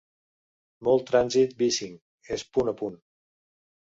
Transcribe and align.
Molt 0.87 1.05
trànsit 1.09 1.53
Bisync 1.59 2.33
és 2.37 2.45
punt 2.57 2.73
a 2.75 2.75
punt. 2.83 2.97